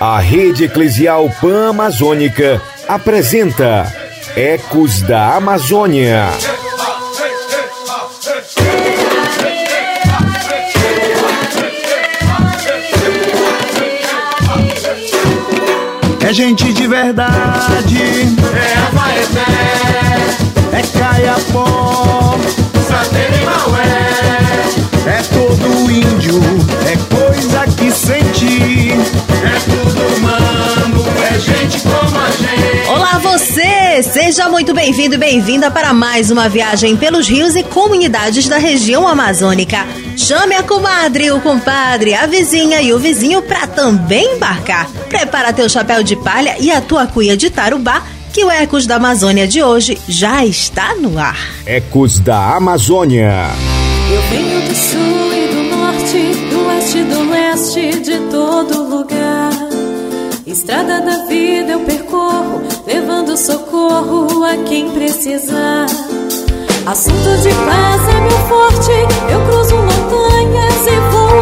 [0.00, 3.92] A Rede Eclesial Pan-Amazônica apresenta
[4.36, 6.28] Ecos da Amazônia.
[16.20, 17.98] É gente de verdade.
[18.54, 19.46] É Abaeté.
[20.72, 22.38] É Caiapó.
[23.10, 23.77] E Maué.
[34.12, 39.06] Seja muito bem-vindo e bem-vinda para mais uma viagem pelos rios e comunidades da região
[39.06, 39.86] amazônica.
[40.16, 44.90] Chame a comadre, o compadre, a vizinha e o vizinho para também embarcar.
[45.10, 48.02] Prepara teu chapéu de palha e a tua cuia de tarubá,
[48.32, 51.38] que o Ecos da Amazônia de hoje já está no ar.
[51.66, 53.50] Ecos da Amazônia.
[54.10, 59.47] Eu venho do sul e do norte, do oeste e do leste, de todo lugar.
[60.50, 65.84] Estrada da vida eu percorro, levando socorro a quem precisar.
[66.86, 68.92] Assunto de paz é meu forte,
[69.30, 71.37] eu cruzo montanhas e vou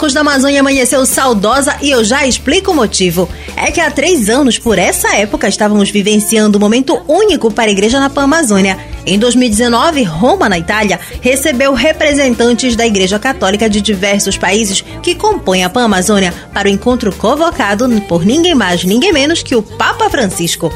[0.00, 3.28] Ecos da Amazônia amanheceu saudosa e eu já explico o motivo.
[3.54, 7.70] É que há três anos, por essa época, estávamos vivenciando um momento único para a
[7.70, 8.78] igreja na Pan-Amazônia.
[9.04, 15.64] Em 2019, Roma, na Itália, recebeu representantes da Igreja Católica de diversos países que compõem
[15.64, 20.72] a Pan-Amazônia para o encontro convocado por ninguém mais, ninguém menos que o Papa Francisco.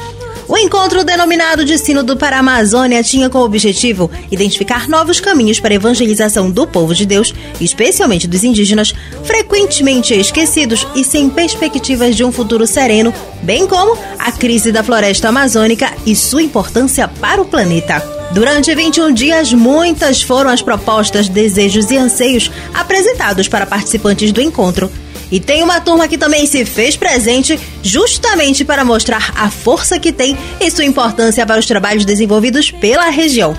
[0.47, 5.77] O encontro denominado de Sínodo para Amazônia tinha como objetivo identificar novos caminhos para a
[5.77, 8.93] evangelização do povo de Deus, especialmente dos indígenas,
[9.25, 13.13] frequentemente esquecidos e sem perspectivas de um futuro sereno,
[13.43, 18.03] bem como a crise da floresta amazônica e sua importância para o planeta.
[18.33, 24.91] Durante 21 dias, muitas foram as propostas, desejos e anseios apresentados para participantes do encontro.
[25.35, 30.13] E tem uma turma que também se fez presente justamente para mostrar a força que
[30.13, 33.53] tem e sua importância para os trabalhos desenvolvidos pela região.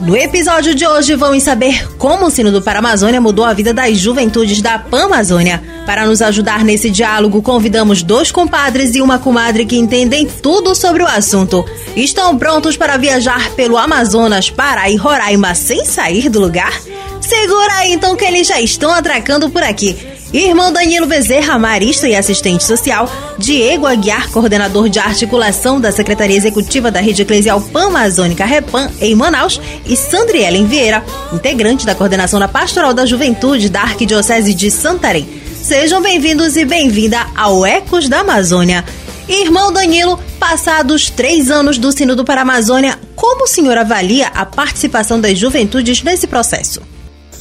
[0.00, 3.98] No episódio de hoje, vamos saber como o Sino do Paramazônia mudou a vida das
[3.98, 5.60] juventudes da Pan-Amazônia.
[5.84, 11.02] Para nos ajudar nesse diálogo, convidamos dois compadres e uma comadre que entendem tudo sobre
[11.02, 11.64] o assunto.
[11.96, 16.80] Estão prontos para viajar pelo Amazonas, Pará e Roraima sem sair do lugar?
[17.20, 20.14] Segura aí então que eles já estão atracando por aqui.
[20.32, 26.90] Irmão Danilo Bezerra, marista e assistente social, Diego Aguiar, coordenador de articulação da Secretaria Executiva
[26.90, 32.92] da Rede Eclesial Pan-Amazônica Repan em Manaus, e Sandrielen Vieira, integrante da coordenação da Pastoral
[32.92, 35.28] da Juventude da Arquidiocese de Santarém.
[35.62, 38.84] Sejam bem-vindos e bem-vinda ao Ecos da Amazônia.
[39.28, 44.44] Irmão Danilo, passados três anos do Sínodo para a Amazônia, como o senhor avalia a
[44.44, 46.82] participação das juventudes nesse processo?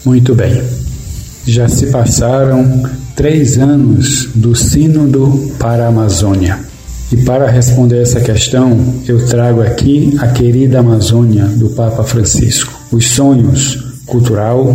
[0.03, 0.94] Muito bem.
[1.45, 2.83] Já se passaram
[3.15, 6.59] três anos do Sínodo para a Amazônia.
[7.11, 12.73] E para responder essa questão, eu trago aqui a querida Amazônia do Papa Francisco.
[12.91, 14.73] Os sonhos cultural,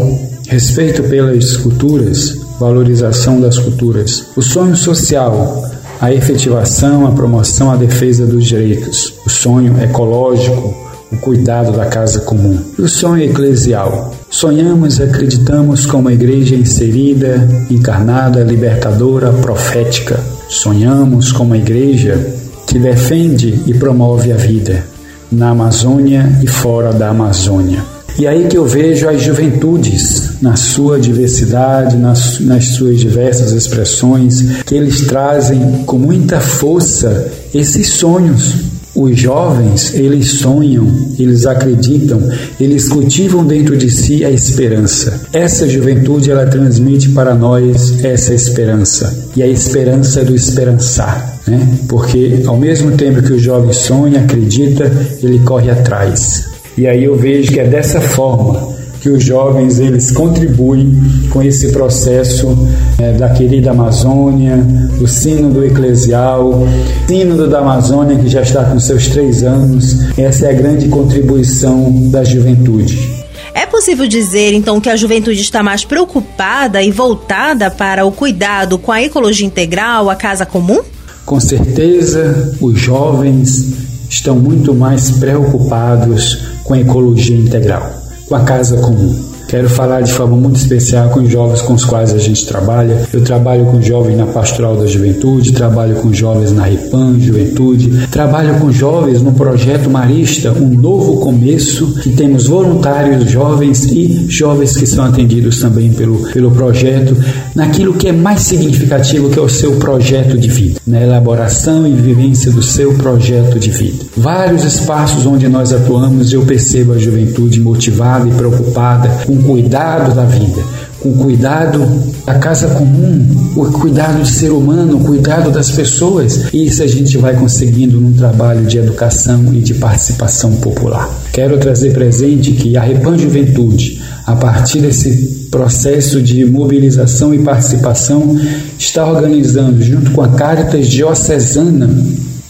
[0.49, 4.27] respeito pelas culturas, valorização das culturas.
[4.37, 5.65] O sonho social,
[6.01, 9.15] a efetivação, a promoção, a defesa dos direitos.
[9.27, 12.59] O sonho ecológico, o cuidado da casa comum.
[12.79, 14.15] O sonho eclesial.
[14.31, 20.19] Sonhamos e acreditamos como uma igreja inserida, encarnada, libertadora, profética.
[20.49, 22.19] Sonhamos como uma igreja
[22.67, 24.85] que defende e promove a vida
[25.31, 27.83] na Amazônia e fora da Amazônia.
[28.19, 34.63] E aí que eu vejo as juventudes na sua diversidade, nas, nas suas diversas expressões,
[34.67, 40.87] que eles trazem com muita força esses sonhos os jovens, eles sonham,
[41.19, 42.21] eles acreditam,
[42.59, 45.21] eles cultivam dentro de si a esperança.
[45.33, 49.29] Essa juventude, ela transmite para nós essa esperança.
[49.37, 51.79] E a esperança do esperançar, né?
[51.89, 54.91] Porque ao mesmo tempo que o jovem sonha, acredita,
[55.23, 56.47] ele corre atrás.
[56.77, 60.95] E aí eu vejo que é dessa forma que os jovens eles contribuem
[61.31, 62.57] com esse processo
[62.99, 64.59] é, da querida Amazônia,
[65.01, 66.67] o sínodo eclesial,
[67.07, 70.19] sínodo da Amazônia que já está com seus três anos.
[70.19, 73.21] Essa é a grande contribuição da juventude.
[73.55, 78.79] É possível dizer, então, que a juventude está mais preocupada e voltada para o cuidado
[78.79, 80.81] com a ecologia integral, a casa comum?
[81.27, 83.75] Com certeza, os jovens
[84.09, 87.89] estão muito mais preocupados com a ecologia integral,
[88.31, 89.30] com a casa comum.
[89.51, 93.05] Quero falar de forma muito especial com os jovens com os quais a gente trabalha.
[93.13, 98.61] Eu trabalho com jovens na Pastoral da Juventude, trabalho com jovens na RIPAN Juventude, trabalho
[98.61, 104.87] com jovens no projeto Marista, um novo começo, que temos voluntários jovens e jovens que
[104.87, 107.17] são atendidos também pelo, pelo projeto,
[107.53, 111.93] naquilo que é mais significativo, que é o seu projeto de vida, na elaboração e
[111.93, 114.05] vivência do seu projeto de vida.
[114.17, 120.15] Vários espaços onde nós atuamos, eu percebo a juventude motivada e preocupada com com cuidado
[120.15, 120.63] da vida,
[121.01, 121.87] com cuidado
[122.27, 126.53] da casa comum, o cuidado do ser humano, o cuidado das pessoas.
[126.53, 131.09] Isso a gente vai conseguindo num trabalho de educação e de participação popular.
[131.33, 138.39] Quero trazer presente que a Repan Juventude, a partir desse processo de mobilização e participação,
[138.79, 141.89] está organizando, junto com a Caritas Diocesana,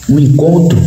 [0.09, 0.77] um encontro,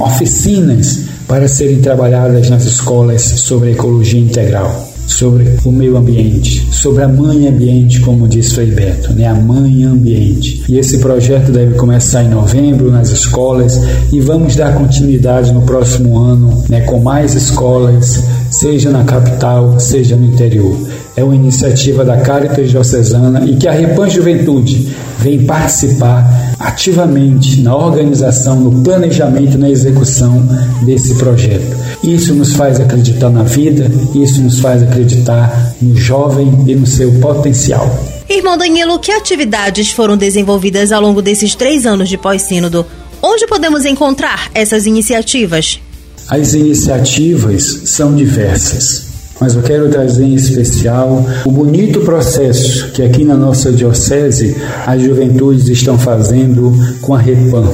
[0.00, 7.08] oficinas para serem trabalhadas nas escolas sobre ecologia integral sobre o meio ambiente, sobre a
[7.08, 9.26] mãe ambiente, como disse o Beto, né?
[9.26, 10.64] a mãe ambiente.
[10.68, 13.80] E esse projeto deve começar em novembro nas escolas
[14.12, 16.80] e vamos dar continuidade no próximo ano né?
[16.82, 20.76] com mais escolas, seja na capital, seja no interior.
[21.16, 24.88] É uma iniciativa da Caritas Diocesana e que a Repan Juventude
[25.20, 30.42] vem participar ativamente na organização, no planejamento e na execução
[30.82, 31.76] desse projeto.
[32.06, 37.10] Isso nos faz acreditar na vida, isso nos faz acreditar no jovem e no seu
[37.20, 37.88] potencial.
[38.28, 42.84] Irmão Danilo, que atividades foram desenvolvidas ao longo desses três anos de pós-sínodo?
[43.22, 45.80] Onde podemos encontrar essas iniciativas?
[46.28, 53.24] As iniciativas são diversas mas eu quero trazer em especial o bonito processo que aqui
[53.24, 54.56] na nossa diocese
[54.86, 57.68] as juventudes estão fazendo com a REPAM,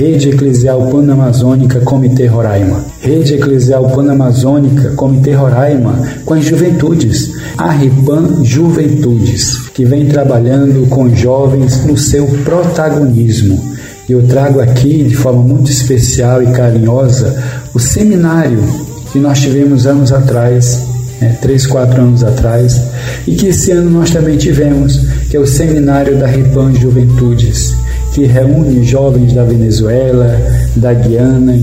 [0.00, 2.86] Rede Eclesial Panamazônica Comitê Roraima.
[3.02, 5.92] Rede Eclesial Panamazônica Comitê Roraima
[6.24, 7.32] com as juventudes.
[7.58, 13.62] A REPAM Juventudes, que vem trabalhando com jovens no seu protagonismo.
[14.08, 17.38] Eu trago aqui, de forma muito especial e carinhosa,
[17.74, 18.64] o seminário
[19.12, 20.82] que nós tivemos anos atrás,
[21.20, 22.80] né, três, quatro anos atrás,
[23.26, 24.98] e que esse ano nós também tivemos,
[25.28, 27.74] que é o Seminário da Ripan Juventudes,
[28.20, 30.38] que reúne jovens da Venezuela,
[30.76, 31.58] da Guiana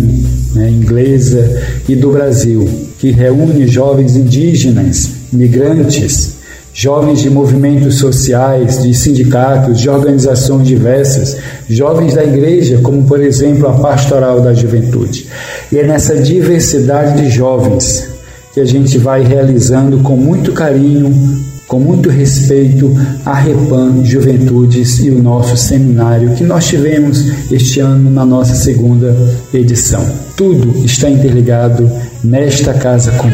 [0.55, 2.67] né, inglesa e do Brasil,
[2.97, 6.37] que reúne jovens indígenas, migrantes,
[6.73, 11.37] jovens de movimentos sociais, de sindicatos, de organizações diversas,
[11.69, 15.27] jovens da igreja, como por exemplo a Pastoral da Juventude.
[15.71, 18.07] E é nessa diversidade de jovens
[18.51, 21.13] que a gente vai realizando com muito carinho,
[21.67, 28.09] com muito respeito a Repan Juventudes e o nosso seminário que nós tivemos este ano
[28.09, 29.15] na nossa segunda
[29.53, 30.03] edição.
[30.37, 31.89] Tudo está interligado
[32.23, 33.33] nesta casa comum.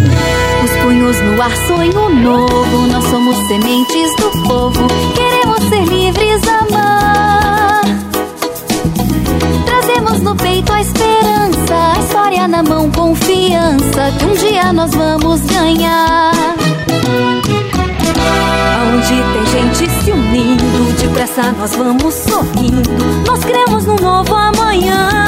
[0.63, 2.87] Os punhos no ar, sonho novo.
[2.87, 4.87] Nós somos sementes do povo.
[5.13, 7.81] Queremos ser livres, amar.
[9.65, 14.11] Trazemos no peito a esperança, a história na mão, confiança.
[14.17, 16.33] Que um dia nós vamos ganhar.
[18.79, 22.89] Aonde tem gente se unindo, depressa nós vamos sorrindo.
[23.25, 25.23] Nós cremos no novo amanhã.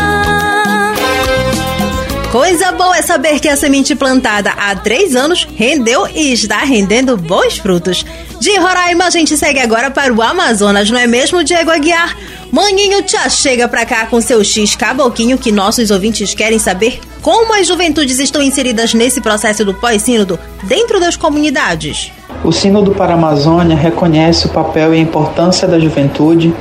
[2.32, 7.16] Coisa boa é saber que a semente plantada há três anos rendeu e está rendendo
[7.16, 8.06] bons frutos.
[8.40, 12.16] De Roraima, a gente segue agora para o Amazonas, não é mesmo, Diego Aguiar?
[12.52, 17.54] Maninho já chega pra cá com seu X caboquinho que nossos ouvintes querem saber como
[17.54, 22.12] as juventudes estão inseridas nesse processo do pós-sínodo dentro das comunidades.
[22.44, 26.54] O Sínodo para a Amazônia reconhece o papel e a importância da juventude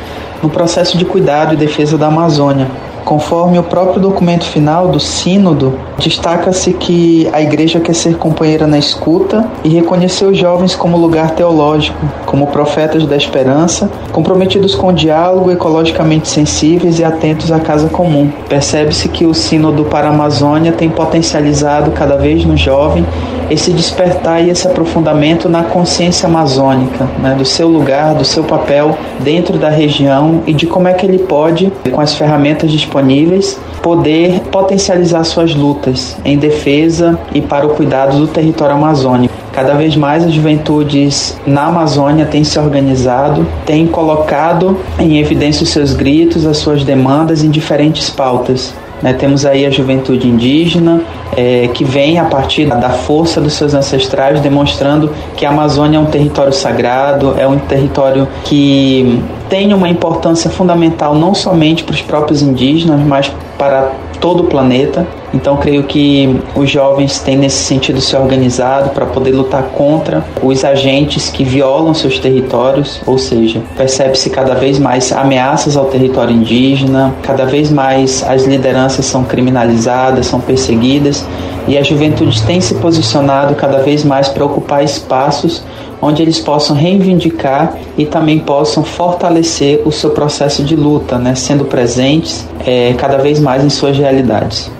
[0.43, 2.71] no processo de cuidado e defesa da Amazônia
[3.04, 8.78] Conforme o próprio documento final do Sínodo, destaca-se que a Igreja quer ser companheira na
[8.78, 14.92] escuta e reconhecer os jovens como lugar teológico, como profetas da esperança, comprometidos com o
[14.92, 18.30] diálogo, ecologicamente sensíveis e atentos à casa comum.
[18.49, 23.04] Percebe-se que o Sínodo para a Amazônia tem potencializado cada vez no jovem
[23.50, 28.96] esse despertar e esse aprofundamento na consciência amazônica, né, do seu lugar, do seu papel
[29.20, 34.40] dentro da região e de como é que ele pode, com as ferramentas disponíveis, poder
[34.50, 39.34] potencializar suas lutas em defesa e para o cuidado do território amazônico.
[39.52, 45.70] Cada vez mais as juventudes na Amazônia têm se organizado, têm colocado em evidência os
[45.70, 48.74] seus gritos, as suas demandas em diferentes pautas.
[49.00, 49.12] Né?
[49.12, 51.02] Temos aí a juventude indígena,
[51.37, 56.00] é, que vem a partir da força dos seus ancestrais, demonstrando que a Amazônia é
[56.00, 62.03] um território sagrado, é um território que tem uma importância fundamental não somente para os
[62.03, 65.07] próprios indígenas, mas para todo o planeta.
[65.35, 70.64] Então, creio que os jovens têm nesse sentido se organizado para poder lutar contra os
[70.64, 77.12] agentes que violam seus territórios, ou seja, percebe-se cada vez mais ameaças ao território indígena,
[77.23, 81.24] cada vez mais as lideranças são criminalizadas, são perseguidas,
[81.66, 85.62] e a juventude tem se posicionado cada vez mais para ocupar espaços
[86.00, 91.64] onde eles possam reivindicar e também possam fortalecer o seu processo de luta, né, sendo
[91.64, 94.71] presentes é, cada vez mais em suas realidades.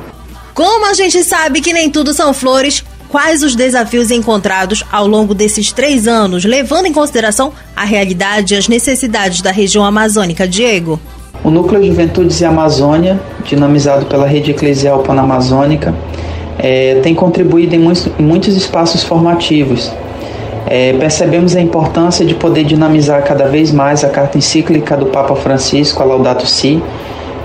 [0.53, 5.35] Como a gente sabe que nem tudo são flores, quais os desafios encontrados ao longo
[5.35, 11.01] desses três anos, levando em consideração a realidade e as necessidades da região amazônica, Diego?
[11.43, 15.95] O Núcleo Juventudes e Amazônia, dinamizado pela Rede Eclesial Panamazônica,
[16.59, 19.93] é, tem contribuído em muitos, muitos espaços formativos,
[20.67, 25.35] é, percebemos a importância de poder dinamizar cada vez mais a carta encíclica do Papa
[25.37, 26.83] Francisco, a Laudato Si,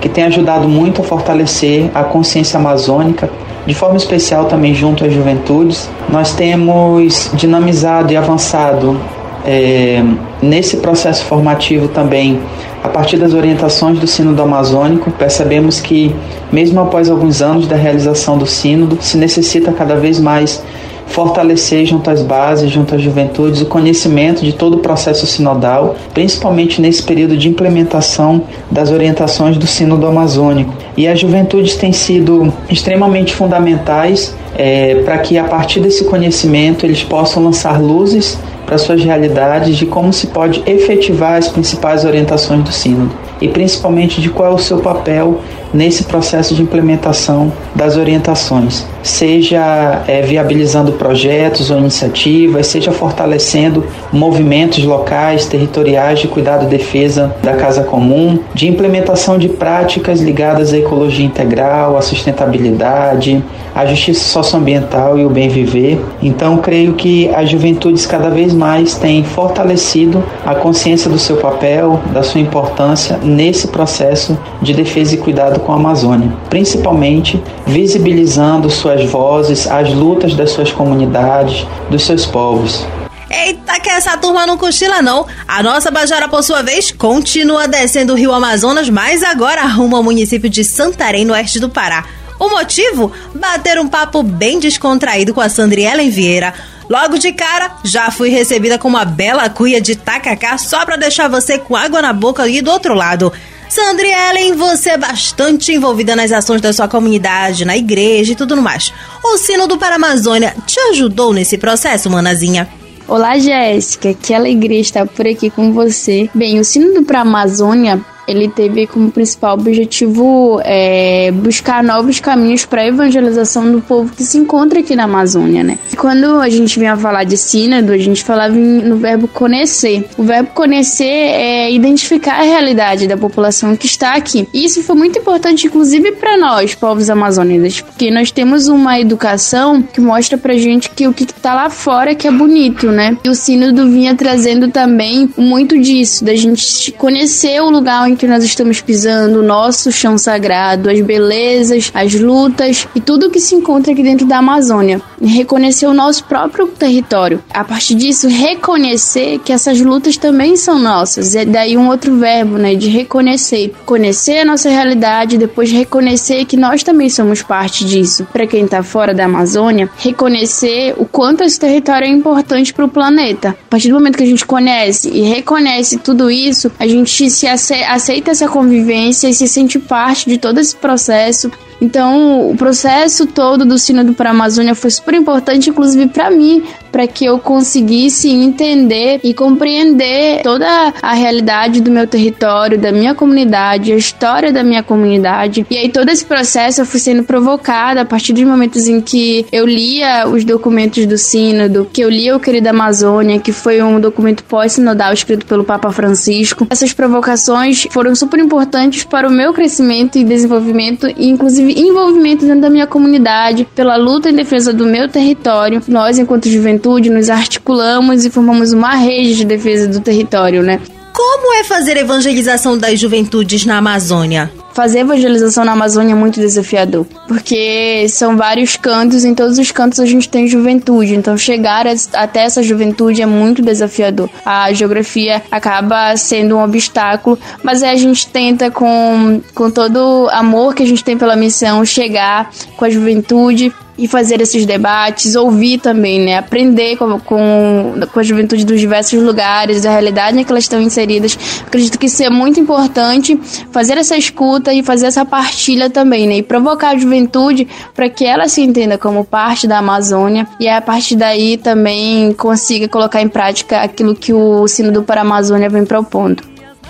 [0.00, 3.28] que tem ajudado muito a fortalecer a consciência amazônica,
[3.66, 5.90] de forma especial também junto às juventudes.
[6.08, 8.98] Nós temos dinamizado e avançado
[9.44, 10.02] é,
[10.42, 12.40] nesse processo formativo também
[12.82, 16.14] a partir das orientações do Sínodo Amazônico, percebemos que,
[16.50, 20.62] mesmo após alguns anos da realização do Sínodo, se necessita cada vez mais
[21.10, 26.80] fortalecer junto às bases, junto às juventudes, o conhecimento de todo o processo sinodal, principalmente
[26.80, 30.72] nesse período de implementação das orientações do Sínodo Amazônico.
[30.96, 37.02] E as juventudes têm sido extremamente fundamentais é, para que, a partir desse conhecimento, eles
[37.02, 42.70] possam lançar luzes para suas realidades de como se pode efetivar as principais orientações do
[42.70, 45.40] Sínodo e principalmente de qual é o seu papel
[45.72, 54.82] nesse processo de implementação das orientações, seja é, viabilizando projetos ou iniciativas, seja fortalecendo movimentos
[54.84, 60.78] locais, territoriais de cuidado e defesa da casa comum, de implementação de práticas ligadas à
[60.78, 63.42] ecologia integral, à sustentabilidade,
[63.74, 66.00] à justiça socioambiental e o bem viver.
[66.22, 72.00] Então, creio que as juventudes cada vez mais têm fortalecido a consciência do seu papel,
[72.12, 79.04] da sua importância nesse processo de defesa e cuidado com a Amazônia, principalmente visibilizando suas
[79.10, 82.86] vozes, as lutas das suas comunidades, dos seus povos.
[83.30, 85.24] Eita, que essa turma não cochila não.
[85.46, 90.02] A nossa Bajara, por sua vez, continua descendo o rio Amazonas, mas agora rumo ao
[90.02, 92.04] município de Santarém, no oeste do Pará.
[92.40, 93.12] O motivo?
[93.34, 96.54] Bater um papo bem descontraído com a Sandriela Vieira.
[96.88, 101.28] Logo de cara, já fui recebida com uma bela cuia de tacacá só pra deixar
[101.28, 103.32] você com água na boca e do outro lado.
[103.70, 108.60] Sandra Ellen, você é bastante envolvida nas ações da sua comunidade, na igreja e tudo
[108.60, 108.92] mais.
[109.22, 112.68] O Sino do Paramazônia te ajudou nesse processo, manazinha?
[113.06, 114.12] Olá, Jéssica.
[114.12, 116.28] Que alegria estar por aqui com você.
[116.34, 122.82] Bem, o Sino do Paramazônia ele teve como principal objetivo é, buscar novos caminhos para
[122.82, 125.78] a evangelização do povo que se encontra aqui na Amazônia, né?
[125.96, 130.08] Quando a gente vinha falar de sínodo, a gente falava no verbo conhecer.
[130.16, 134.48] O verbo conhecer é identificar a realidade da população que está aqui.
[134.52, 139.82] E isso foi muito importante, inclusive para nós, povos amazônicos, porque nós temos uma educação
[139.82, 143.16] que mostra pra gente que o que está lá fora é que é bonito, né?
[143.24, 148.26] E o sínodo vinha trazendo também muito disso, da gente conhecer o lugar em que
[148.26, 153.54] nós estamos pisando, o nosso chão sagrado, as belezas, as lutas e tudo que se
[153.54, 155.00] encontra aqui dentro da Amazônia.
[155.20, 157.42] Reconhecer o nosso próprio território.
[157.52, 161.34] A partir disso, reconhecer que essas lutas também são nossas.
[161.34, 163.72] É daí um outro verbo, né, de reconhecer.
[163.84, 168.26] Conhecer a nossa realidade, depois reconhecer que nós também somos parte disso.
[168.32, 172.88] Para quem está fora da Amazônia, reconhecer o quanto esse território é importante para o
[172.88, 173.50] planeta.
[173.50, 177.46] A partir do momento que a gente conhece e reconhece tudo isso, a gente se
[177.46, 181.50] aceita aceita essa convivência e se sente parte de todo esse processo.
[181.80, 186.62] Então, o processo todo do Sínodo para a Amazônia foi super importante, inclusive para mim,
[186.90, 190.66] para que eu conseguisse entender e compreender toda
[191.02, 195.66] a realidade do meu território, da minha comunidade, a história da minha comunidade.
[195.70, 199.46] E aí todo esse processo eu fui sendo provocada a partir dos momentos em que
[199.52, 204.00] eu lia os documentos do sínodo, que eu lia o Querido Amazônia, que foi um
[204.00, 206.66] documento pós-sinodal escrito pelo Papa Francisco.
[206.70, 212.60] Essas provocações foram super importantes para o meu crescimento e desenvolvimento e inclusive envolvimento dentro
[212.60, 215.82] da minha comunidade, pela luta em defesa do meu território.
[215.88, 220.80] Nós, enquanto juventude, nos articulamos e formamos uma rede de defesa do território, né?
[221.12, 224.50] Como é fazer evangelização das juventudes na Amazônia?
[224.72, 229.98] Fazer evangelização na Amazônia é muito desafiador, porque são vários cantos, em todos os cantos
[229.98, 234.30] a gente tem juventude, então chegar até essa juventude é muito desafiador.
[234.46, 240.84] A geografia acaba sendo um obstáculo, mas a gente tenta com, com todo amor que
[240.84, 246.18] a gente tem pela missão chegar com a juventude e fazer esses debates, ouvir também,
[246.18, 246.38] né?
[246.38, 250.80] Aprender com, com, com a juventude dos diversos lugares, da realidade em que elas estão
[250.80, 251.38] inseridas.
[251.66, 253.38] Acredito que isso é muito importante,
[253.70, 256.38] fazer essa escuta e fazer essa partilha também, né?
[256.38, 260.80] E provocar a juventude para que ela se entenda como parte da Amazônia e a
[260.80, 266.42] partir daí também consiga colocar em prática aquilo que o Sino do Amazônia vem propondo.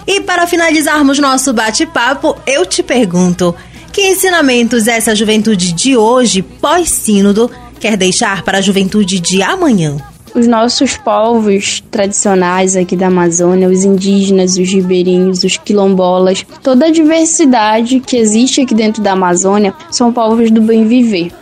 [0.07, 3.55] E para finalizarmos nosso bate-papo, eu te pergunto:
[3.93, 9.97] que ensinamentos essa juventude de hoje, pós-sínodo, quer deixar para a juventude de amanhã?
[10.35, 16.91] Os nossos povos tradicionais aqui da Amazônia, os indígenas, os ribeirinhos, os quilombolas, toda a
[16.91, 21.33] diversidade que existe aqui dentro da Amazônia são povos do bem viver.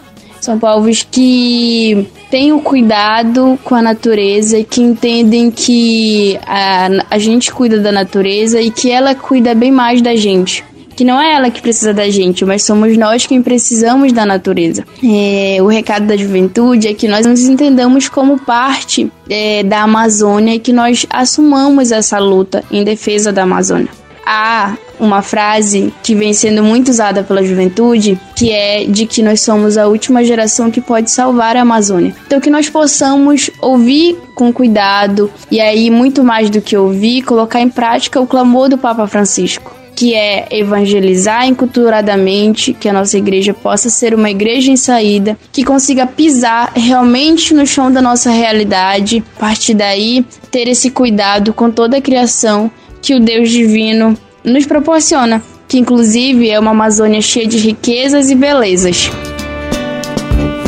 [0.41, 7.53] São povos que têm o cuidado com a natureza, que entendem que a, a gente
[7.53, 10.65] cuida da natureza e que ela cuida bem mais da gente
[10.99, 14.85] que não é ela que precisa da gente, mas somos nós quem precisamos da natureza.
[15.01, 20.57] É, o recado da juventude é que nós nos entendamos como parte é, da Amazônia
[20.57, 23.87] e que nós assumamos essa luta em defesa da Amazônia.
[24.27, 29.41] Há uma frase que vem sendo muito usada pela juventude, que é de que nós
[29.41, 32.13] somos a última geração que pode salvar a Amazônia.
[32.27, 37.61] Então que nós possamos ouvir com cuidado e aí muito mais do que ouvir, colocar
[37.61, 43.53] em prática o clamor do Papa Francisco que é evangelizar enculturadamente, que a nossa igreja
[43.53, 49.25] possa ser uma igreja em saída, que consiga pisar realmente no chão da nossa realidade,
[49.37, 52.71] a partir daí ter esse cuidado com toda a criação
[53.03, 58.37] que o Deus divino nos proporciona, que inclusive é uma Amazônia cheia de riquezas e
[58.37, 59.11] belezas.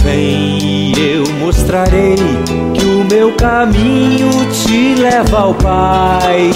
[0.03, 2.17] Vem, eu mostrarei
[2.75, 4.29] que o meu caminho
[4.65, 6.51] te leva ao Pai,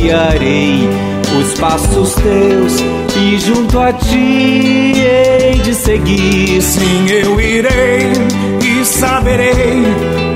[0.00, 2.74] guiarei os passos teus
[3.16, 6.62] e junto a ti hei de seguir.
[6.62, 8.12] Sim, eu irei
[8.62, 9.82] e saberei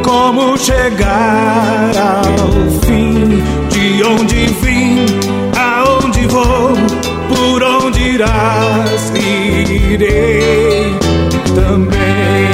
[0.02, 3.42] como chegar ao fim.
[3.70, 5.06] De onde vim,
[5.56, 6.72] aonde vou,
[7.28, 10.94] por onde irás, irei
[11.54, 12.49] também.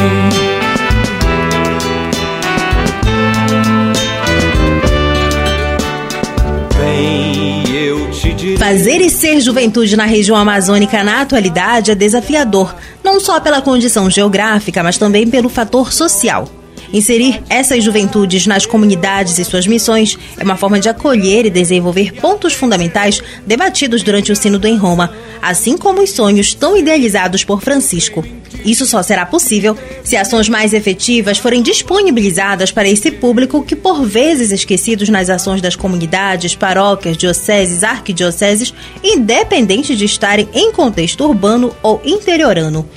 [8.67, 14.11] Fazer e ser juventude na região amazônica na atualidade é desafiador, não só pela condição
[14.11, 16.49] geográfica, mas também pelo fator social.
[16.93, 22.13] Inserir essas juventudes nas comunidades e suas missões é uma forma de acolher e desenvolver
[22.15, 27.61] pontos fundamentais debatidos durante o Sínodo em Roma, assim como os sonhos tão idealizados por
[27.61, 28.25] Francisco.
[28.65, 34.05] Isso só será possível se ações mais efetivas forem disponibilizadas para esse público que, por
[34.05, 41.75] vezes esquecidos nas ações das comunidades, paróquias, dioceses, arquidioceses, independente de estarem em contexto urbano
[41.83, 42.89] ou interiorano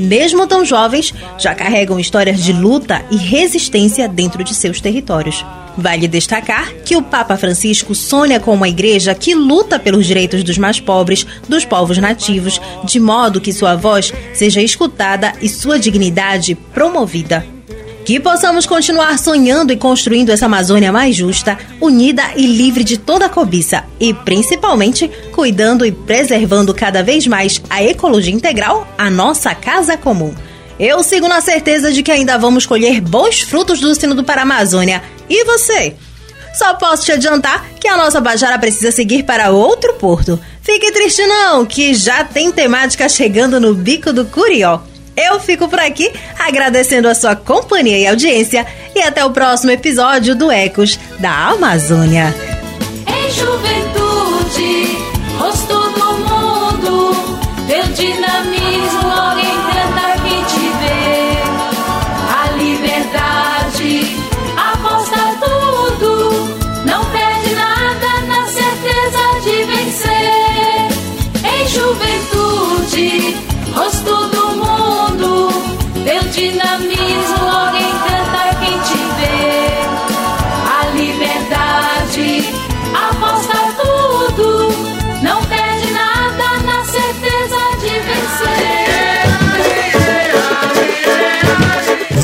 [0.00, 5.44] mesmo tão jovens, já carregam histórias de luta e resistência dentro de seus territórios.
[5.76, 10.58] Vale destacar que o Papa Francisco sonha com uma igreja que luta pelos direitos dos
[10.58, 16.54] mais pobres, dos povos nativos, de modo que sua voz seja escutada e sua dignidade
[16.54, 17.59] promovida.
[18.04, 23.28] Que possamos continuar sonhando e construindo essa Amazônia mais justa, unida e livre de toda
[23.28, 23.84] cobiça.
[24.00, 30.34] E, principalmente, cuidando e preservando cada vez mais a ecologia integral, a nossa casa comum.
[30.78, 35.02] Eu sigo na certeza de que ainda vamos colher bons frutos do sino do Paramazônia.
[35.28, 35.94] E você?
[36.54, 40.40] Só posso te adiantar que a nossa Bajara precisa seguir para outro porto.
[40.62, 44.80] Fique triste não, que já tem temática chegando no Bico do Curió.
[45.16, 50.34] Eu fico por aqui agradecendo a sua companhia e audiência e até o próximo episódio
[50.34, 52.34] do Ecos da Amazônia.
[53.06, 54.98] Em juventude,
[55.38, 57.14] rosto do mundo,
[57.66, 59.39] teu dinamismo,